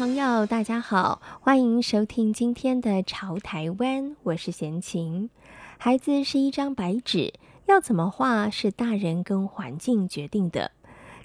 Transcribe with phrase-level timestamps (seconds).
[0.00, 5.28] 朋友，大家好，欢迎收听今天的《潮台湾》，我是闲情。
[5.76, 7.34] 孩子是一张白纸，
[7.66, 10.70] 要怎么画是大人跟环境决定的。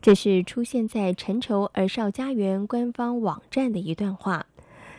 [0.01, 4.45] 这是出现在陈愁儿少家园官方网站的一段话。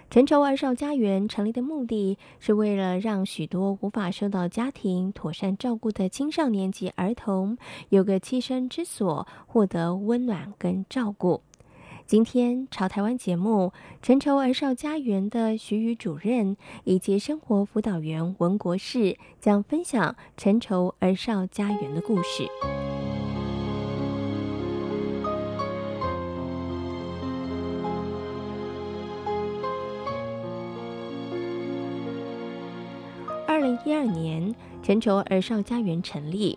[0.09, 7.59] 陈愁儿少家园成立的目的是为了让许多无法受到家庭妥善照顾的青少年及儿童
[7.91, 11.43] 有个栖身之所，获得温暖跟照顾。
[12.07, 22.49] 今天潮台湾节目，陈绸儿少家园的徐宇主任以及生活辅导员文国士将分享陈绸儿少家园的故事。
[33.49, 36.57] 二零一二年，陈绸儿少家园成立，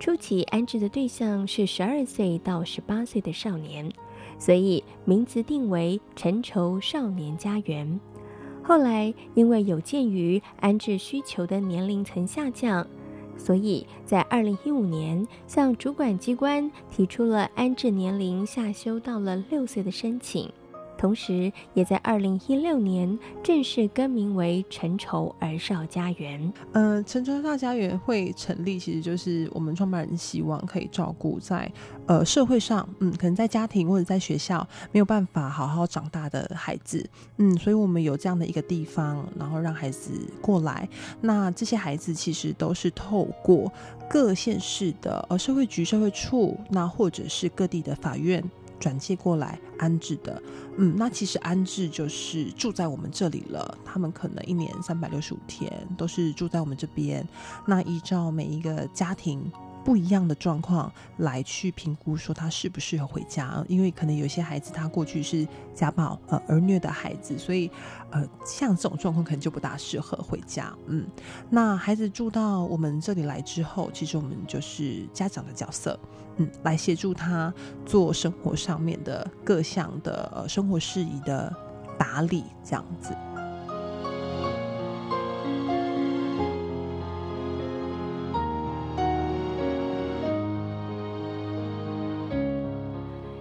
[0.00, 3.92] 初期安置的对象是十二岁到十八岁的少年，
[4.38, 8.00] 所以名字定为陈愁少年家园。
[8.62, 12.86] 后来因为有鉴于安置需求的年龄层下降，
[13.38, 20.50] 所以在二零一五年向主管机关提出了安置年龄下修到了六岁的申请。
[20.96, 26.52] 同时，也在二零一六年正式更名为陈绸儿少家园。
[26.72, 31.70] 呃，陈绸儿少家园会成立，其实就是我们创办人希望可以照顾在
[32.06, 40.88] 呃社会上，嗯，可能在家庭或者在学校没有办法好好长大的孩子，嗯，所以我们有这样的一个地方，然后让孩子过来。
[41.20, 43.70] 那这些孩子其实都是透过
[44.08, 48.42] 各县市的呃社会局、社会处，那或者是各地的法院。
[48.78, 50.42] 转借过来安置的，
[50.76, 53.78] 嗯，那其实安置就是住在我们这里了。
[53.84, 57.26] 他们可能一年三百六十五天都是住在我们这边。
[57.66, 59.50] 那依照每一个家庭
[59.86, 63.64] 不一样的状况来去评估，说他适不适合回家。
[63.68, 67.70] 因为可能有些孩子他过去是家暴呃儿虐的孩子，所以
[68.10, 70.76] 呃像这种状况可能就不大适合回家。
[70.88, 71.06] 嗯，
[71.48, 75.96] 那孩子住到我们这里来之后，其实我们就是家长的角色。
[76.38, 77.54] 嗯，来协助他
[77.86, 81.54] 做生活上面的各项的呃生活事宜的
[81.96, 83.16] 打理，这样子。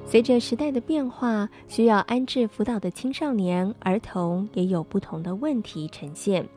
[0.07, 6.47] 随着时代的变化，需要安置辅导的青少年、儿童也有不同的问题呈现。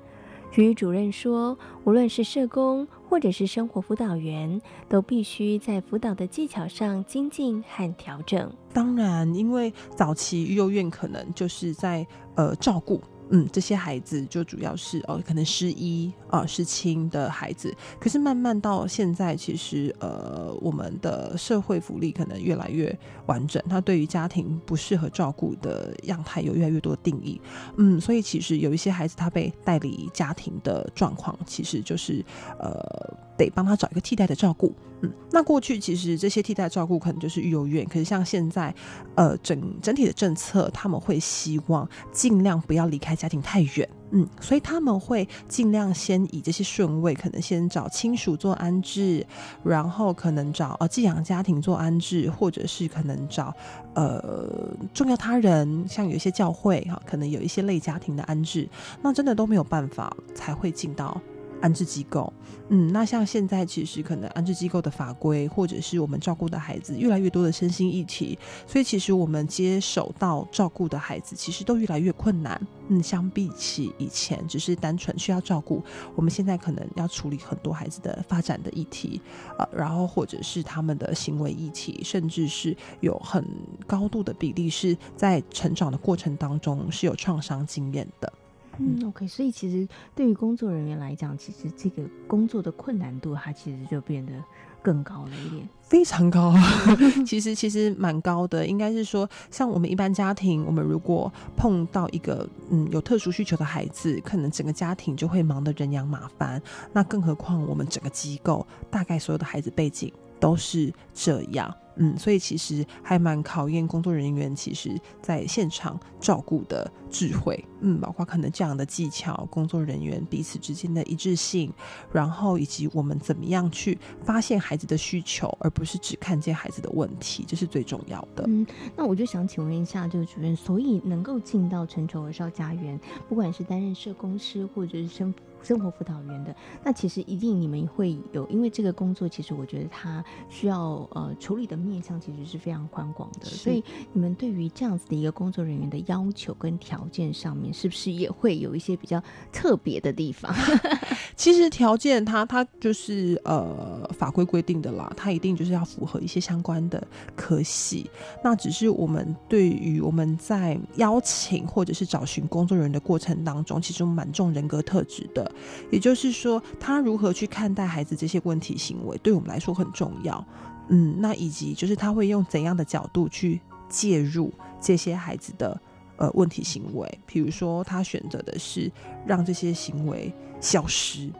[0.50, 8.50] 徐主任说，无论是社工或者是生活辅导员，都必须在辅导的技巧上精进和调整。
[8.72, 13.00] 当然，因为早期育幼院可能就是在呃照顾。
[13.30, 17.74] 嗯，这些孩子就主要是哦，可能失一啊、失亲的孩子。
[18.00, 22.96] 可是慢慢到现在，其实呃，我们的社会福利可能越来越
[23.26, 27.40] 完整，他对于家庭不适合照顾的样态有越来越多的定义。
[27.76, 32.24] 嗯，所以其实有一些孩子他被带离家庭的状况，其实就是
[32.58, 33.27] 呃。
[33.38, 38.74] 得帮他找一个替代的照顾，嗯，那过去其实这些替代照顾可能就是育幼院，可是像现在，
[39.14, 49.24] 呃，整整体的政策他们会希望尽量不要离开家庭太远，嗯，所以他们会尽量先以这些顺位，可能先找亲属做安置，
[49.62, 53.54] 然后可能找呃寄养家庭做安置，或者是可能找
[53.94, 58.68] 呃重要他人，像有一些教会哈，可能有一些类家庭的安置，
[59.00, 61.20] 那真的都没有办法才会进到。
[61.60, 62.32] 安置机构，
[62.68, 72.60] 嗯，那像现在其实可能安置机构的法规，或者是我们照顾的孩子越来越多的身心议题，所以其实我们接手到照顾的孩子，其实都越来越困难。
[72.90, 75.82] 嗯，相比起以前只是单纯需要照顾，
[76.14, 79.20] 我们现在可能要处理很多孩子的发展的议题，
[79.58, 83.44] 呃，然后或者是他们的行为议题，甚至是有很
[83.86, 88.32] 高度的比例是在成长的过程当中是有创伤经验的。
[88.78, 94.32] 嗯，OK，所以其实对于工作人员来讲，其实这个工作的困难度，它其实就变得
[94.80, 96.54] 更高了一点，非常高。
[97.26, 106.62] 其实其实蛮高的，应该是说，像我们一般家庭，我们如果碰到一个嗯有特殊需求的孩子，可能整个家庭就会忙得人仰马翻。
[106.92, 111.74] 那更何况我们整个机构，大概所有的孩子背景都是这样。
[112.00, 117.64] 嗯，所以其实还蛮考验工作人员，其实在现场照顾的智慧。
[117.80, 121.72] 嗯，包括可能这样的技巧、工作人员彼此之间的一致性，
[122.12, 128.44] 然后以及我们怎么样去发现孩子的需求，而不是只看见孩子的问题，这是最重要的。
[128.46, 128.66] 嗯，
[128.96, 132.98] 那我就想请问一下这个主任，所以能够进到成仇儿少家园，
[133.28, 136.54] 不管是担任社工师或者是生生活辅导员的，
[136.84, 143.82] 那其实一定你们会有，因为这个工作其实我觉得它需要呃处理的面向其实是非常宽广的，所以
[144.12, 149.22] 你们对于这样子的一个工作人员的要求跟条件上面，是不是也会有一些比较
[149.52, 150.54] 特别的地方？
[151.36, 157.06] 其实条件它它就是呃法规规定的啦，它一定就是要符合一些相关的
[157.36, 158.10] 科系。
[158.42, 165.50] 那只是我们对于我们在邀请或者是找寻工作人员的过程当中，其实蛮重人格特质的。
[165.90, 170.44] 也就是说，他如何去看待孩子这些问题行为，对我们来说很重要。
[170.88, 175.78] 嗯，那以及就是他会用怎样的角度去介入这些孩子的
[176.18, 178.92] 呃问题行为，比如说他选择的是
[179.26, 181.30] 让这些行为消失，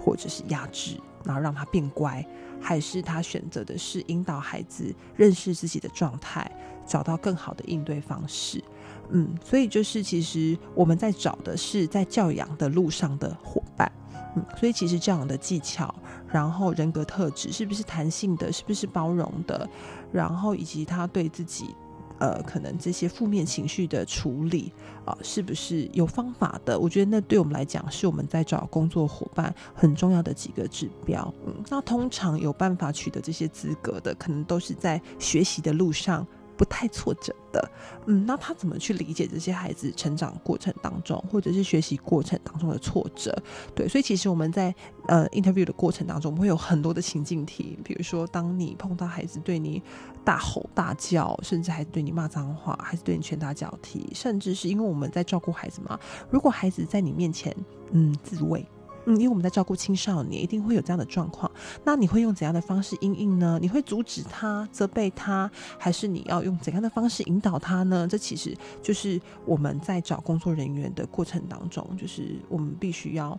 [0.00, 2.26] 或者是压制，然后让他变乖，
[2.60, 6.50] 还是他选择的是引导孩子认识自己的状态，
[6.86, 8.62] 找到更好的应对方式。
[9.10, 13.90] 嗯，所以就是其实我们在找的是在教养的路上的伙伴，
[14.36, 15.94] 嗯，所以其实教养的技巧，
[16.30, 19.66] 然后人格特质是不是弹性的，是不是包容的，
[20.12, 21.74] 然后以及他对自己，
[22.18, 24.72] 呃，可能这些负面情绪的处理
[25.04, 26.78] 啊，是不是有方法的？
[26.78, 31.32] 我觉得那对我们来讲是我们在找工作伙伴很重要的几个指标。
[31.46, 36.26] 嗯，那通常有办法取得这些资格的，可能都是在学习的路上。
[36.58, 37.70] 不太挫折的，
[38.06, 43.40] 嗯，那他怎么去理解这些孩子成长过程当中，或者是学习过程当中的挫折？
[43.76, 44.74] 对，所以其实我们在
[45.06, 49.80] 呃 interview 的过程当中，我们会有很多的情境题，比如说，当你碰到孩子对你
[50.24, 57.54] 大吼大叫，甚至还对你骂脏话，还是对你拳打脚踢，甚至是因为我们在照顾孩子嘛，如果孩子在你面前，
[57.92, 58.66] 嗯，自慰。
[59.08, 61.50] 嗯，因为我们在照顾青少年，一定会有这样的状况。
[61.82, 63.58] 那你会用怎样的方式应应呢？
[63.58, 68.06] 你会阻止他、责备他，还是你要用怎样的方式引导他呢？
[68.06, 73.38] 这其实就是我们在找工作人员的过程当中，就是我们必须要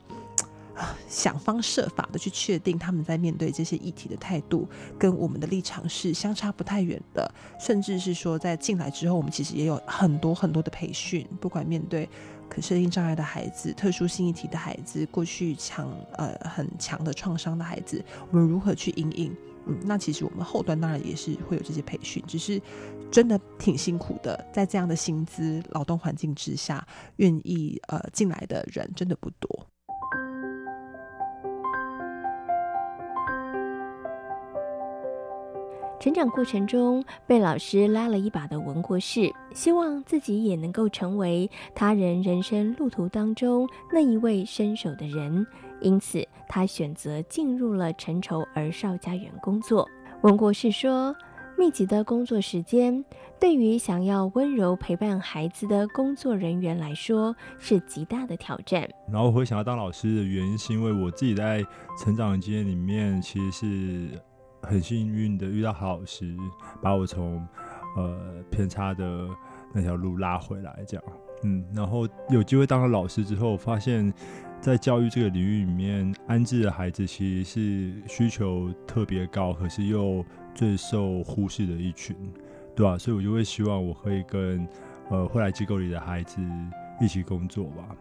[1.07, 4.67] 想方设法的去确定他们在面对这些议题的态度，
[4.97, 7.31] 跟我们的立场是相差不太远的。
[7.59, 12.09] 甚至是说，在进来之后，我们其实也有很多很多的培训，不管面对。
[12.49, 19.31] 可适应障碍的孩子、特殊性议题的孩子、过去强呃很强的创伤的孩子，我们如何去因应？
[19.67, 22.59] 嗯，那其实我们后端当然也是会有这些培训，只是
[23.11, 26.85] 真的挺辛苦的，在这样的薪资劳动环境之下，
[27.17, 29.67] 愿意呃进来的人真的不多。
[35.99, 45.45] 成长过程中被老师拉了一把的文国士，希望自己也能够成为他人人生路途当中那一位伸手的人，
[45.81, 49.85] 因此他选择进入了成仇儿少家园工作。
[50.21, 51.13] 文国士说
[51.59, 53.03] ：“密集的工作时间
[53.37, 61.61] 对于想要温柔陪伴孩子的工作人员来说是极大的挑战。”然后我会想要当老师的原因，是因为我自己在
[62.01, 64.21] 成长经验里面，其实是。
[64.61, 66.35] 很幸运的遇到好老师，
[66.81, 67.45] 把我从
[67.95, 69.27] 呃偏差的
[69.73, 71.03] 那条路拉回来，这样，
[71.43, 74.13] 嗯，然后有机会当了老师之后，发现，
[74.59, 82.15] 在教育这个领域里面，安置的孩子其实是需求特别高，可是又最受忽视的一群，
[82.75, 82.97] 对吧？
[82.97, 84.67] 所以我就会希望我可以跟
[85.09, 86.41] 呃会来机构里的孩子
[86.99, 87.95] 一起工作吧。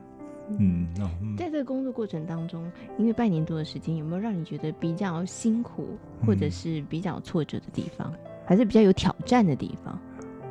[0.59, 0.89] 嗯，
[1.37, 9.99] 在这个工作过程当中，因为半年多的时间，有没有让你觉得比较辛苦，或者是比较挫折的地方，嗯、还是比较有挑战的地方？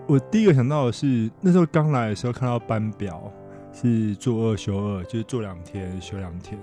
[0.05, 3.31] 我第一个想到的是，那时候刚来的时候看到班表
[3.73, 6.59] 是做二休二，就是做两天休两天，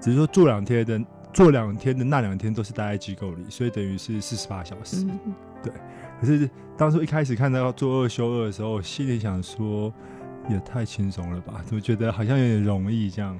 [0.00, 1.00] 只是说做两天的
[1.32, 5.04] 做两天的那两天都是待在机构里，所以等于是四十八小时。
[5.04, 5.72] 嗯、对，
[6.20, 9.92] 可是当初一开始看到要做二休二的时候，心里想说。
[10.48, 11.62] 也太轻松了吧？
[11.64, 13.38] 怎么觉得好像有点容易这样？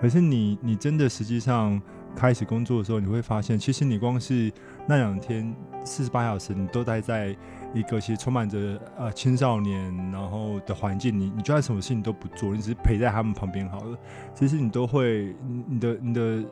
[0.00, 1.80] 可是你，你真的实际上
[2.14, 4.52] 开始工作的时候，你会发现，其实你光是
[4.86, 5.54] 那两天
[5.84, 7.34] 四十八小时，你都待在
[7.72, 13.98] 一个其实充满着呃青少年然后的环境，你你就算什么事情都不做，你只是陪在他们旁边好了，
[14.34, 15.34] 其实你都会，
[15.68, 16.44] 你的你的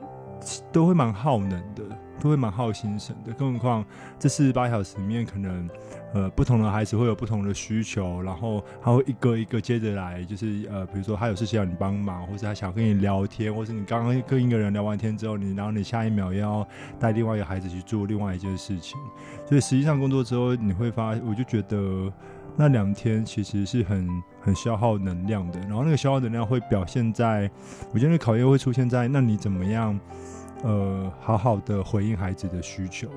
[0.73, 1.85] 都会蛮耗能的。
[2.21, 3.85] 都会蛮耗心神的，更何况
[4.19, 5.69] 这四十八小时里面，可能
[6.13, 16.67] 呃不同的孩子会有不同的需求，然后他会一个一个接着来，就是呃比如说他有事情要你帮忙，或者他想跟你聊天，或是你刚刚跟一个人聊完天之后，你然后你下一秒要
[16.99, 19.01] 带另外一个孩子去做另外一件事情，
[19.49, 22.13] 所以实际上工作之后你会发，我就觉得
[22.57, 24.09] 那两天其实是很
[24.43, 25.59] 很消耗能量的。
[25.61, 27.51] 然后那个消耗能量会表现在，
[27.93, 29.99] 我觉得那考验会出现在，那你怎么样，
[30.63, 33.09] 呃，好好的回应孩子的需求？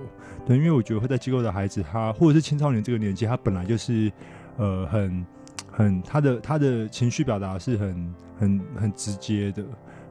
[0.45, 4.11] 对，因为我觉得会在机构的孩子，他或者是青少年这个年纪，他本来就是，
[4.57, 5.25] 呃，很
[5.71, 9.63] 很他的他的情绪表达是很很很直接的。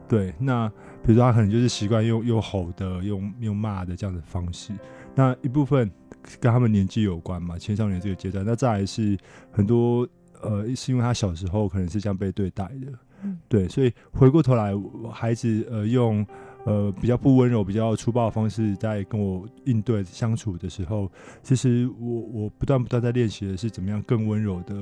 [0.07, 0.69] 对，那
[1.01, 4.71] 比如说他可能就是习惯用用吼的、用用骂的这样的方式。
[5.15, 5.89] 那一部分
[6.39, 8.45] 跟他们年纪有关嘛，青少年这个阶段。
[8.45, 9.17] 那再来是
[9.51, 10.07] 很多
[10.41, 14.73] 呃，是因为他小时候可能是这样被对待的，嗯、对，所以回过头来，
[15.11, 16.25] 孩子呃用
[16.65, 24.75] 呃比较不温柔、比较粗暴的方式在跟我应对相处的时候，其实我我不断不断在练习的是怎么样更温柔的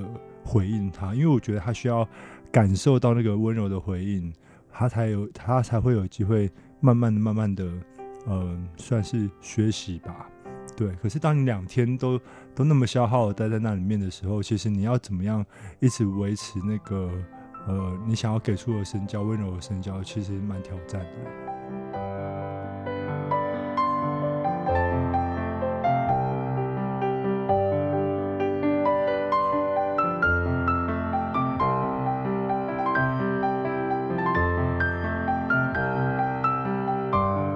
[0.44, 2.08] 回应他，因为我觉得他需要
[2.52, 4.34] 感受到那个温柔的回应。
[4.74, 7.70] 他才有，他才会有机会，慢慢的、慢慢的，
[8.26, 10.26] 呃，算是学习吧，
[10.78, 10.94] 对。
[10.94, 12.18] 可是当你两天都
[12.56, 15.46] 都那么消耗待在那里面的时候，其实你要怎么样
[15.82, 17.12] 一直维持那个，
[17.68, 21.51] 呃，你想要给出的身交、温柔的身交，其实蛮挑战的。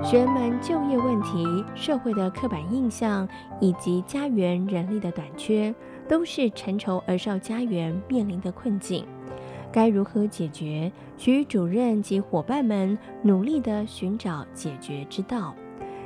[0.05, 3.27] 学员们就业问题、社会的刻板印象
[3.59, 5.73] 以及家园人力的短缺，
[6.07, 9.03] 都是成仇儿少家园面临的困境。
[9.71, 10.91] 该如何解决？
[11.17, 15.55] 徐主任及伙伴们努力地寻找解决之道，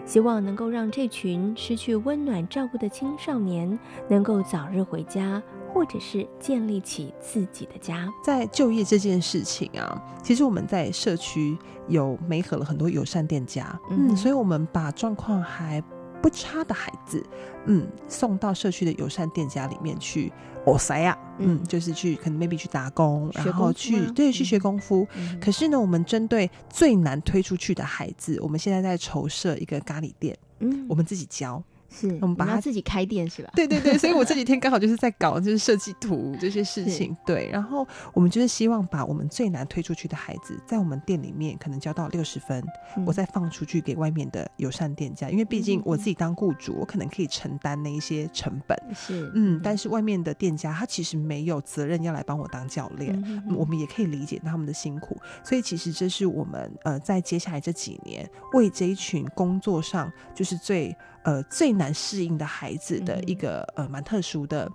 [0.06, 3.78] 希望能够让这群失去温暖照顾的青少年
[4.08, 5.44] 能够早日回家。
[5.74, 11.58] 或者是建立起自己的家，在就业这件事情啊，其实我们在社区
[11.88, 15.82] 有媒合了很多友善店家，嗯，所以我们把状况还
[16.22, 17.24] 不差的孩子，
[17.66, 20.32] 嗯，送到社区的友善店家里面去，
[20.66, 25.08] 哦塞呀，嗯，就是去可能 maybe 去打工，然后去对去学功夫。
[25.16, 31.64] 嗯、可是呢，我们针对最难推出去的孩子，我们现在在筹设一个咖喱店，嗯，我们自己教。
[31.90, 33.52] 是我们把他自己开店是吧？
[33.56, 37.16] 对对对，所以我这几天刚好就是在搞就是设计图这些事情。
[37.26, 42.64] 对，然后我们就是希望把我们最难推出去的孩子，在我们店里面可能教到六十分，
[42.96, 48.78] 嗯、我再放出去给外面的友善店家，因为毕竟我自己当雇主，我可能可以承担那一些成本。
[48.94, 55.18] 是，嗯，但是外面的店家他其实没有责任要来帮我当教练，嗯嗯、我们也可以理解他们的辛苦。
[55.44, 60.96] 所以其实这是我们呃在接下来这几年为这一群工作上就是最。
[61.24, 64.70] 呃，最难适应的孩子的一个、嗯、呃蛮特殊的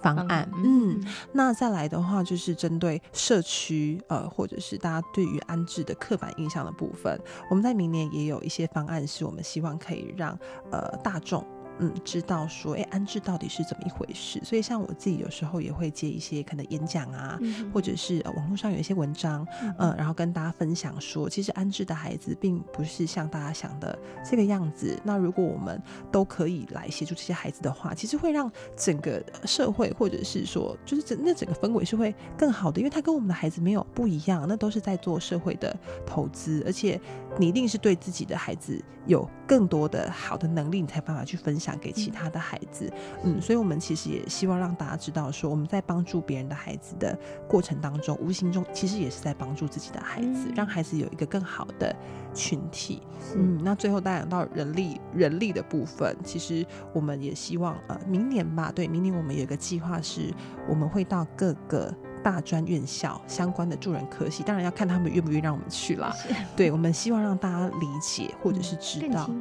[0.00, 10.36] 方案，嗯，嗯，那再来的话就是针对社区呃或者是大家对于安置的刻板印象的部分，我们在明年也有一些方案，是我们希望可以让
[10.72, 11.44] 呃大众。
[11.78, 14.40] 嗯，知道说，哎，安置到底是怎么一回事？
[14.44, 24.96] 所以像我自己有时候也会接一些可能演讲啊，嗯、或者是呃网络上有一些文章，嗯、呃，然后跟大家分享说，其实安置的孩子并不是像大家想的这个样子。
[25.02, 35.76] 那如果我们都可以来协助这些孩子的话，其实会让整个社会或者是说，就是整那整个氛围是会更好的，因为他跟我们的孩子没有不一样，那都是在做社会的
[36.06, 37.00] 投资，而且
[37.36, 41.63] 你一定是对自己的孩子有更多的好的能力，你才办法去分享。
[41.64, 42.92] 想给其他的孩子，
[43.22, 47.18] 嗯，所以我们其实也希望让大家知道，说我们在帮助别人的孩子的
[47.48, 51.96] 过程当中，无形中其实也是在帮助自己的孩子，让孩子有一个更好的
[52.34, 53.00] 群体。
[53.34, 60.34] 嗯，那最后当然到人力人力的部分，其实我们也希望，呃，明年吧，对，明年我们有一个计划是，
[60.68, 61.90] 我们会到各个
[62.22, 66.14] 大专院校相关的助人科系，当然要看他们愿不愿意让我们去啦。
[66.54, 69.26] 对，我们希望让大家理解或者是知道。
[69.30, 69.40] 嗯，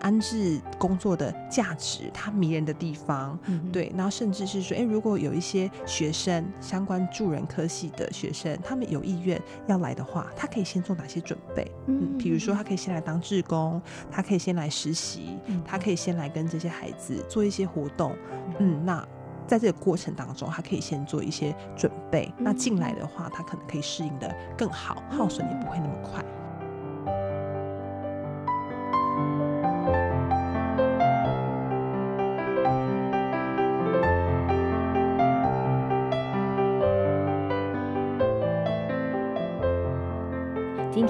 [0.00, 11.70] 安置工作的价值，它迷人的地方，嗯、对，然后甚至是说，哎，如果有一些学生相关助人科系的学生，他们有意愿要来的话，他可以先做哪些准备？
[11.86, 18.14] 嗯，比如说他可以先来当志工，他可以先来实习，嗯、他可以先来跟这些孩子做一些活动。
[18.58, 19.06] 嗯，那
[19.46, 22.32] 在这个过程当中，他可以先做一些准备。
[22.38, 26.24] 嗯、那进来的话，他可能可以适应的更好，耗损也不会那么快。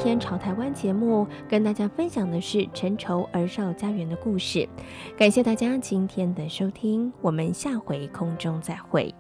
[0.03, 4.67] 天朝台湾节目跟大家分享的是陈仇儿少家园的故事，
[5.15, 9.15] 感谢大家今天的收听，我们下回空中再会。